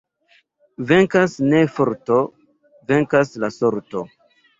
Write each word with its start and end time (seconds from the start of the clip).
Venkas 0.91 1.35
ne 1.51 1.59
forto, 1.75 2.17
venkas 2.93 3.35
la 3.45 3.51
sorto. 3.59 4.03